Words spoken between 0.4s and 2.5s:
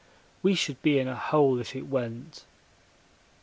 We should be in a hole if it went.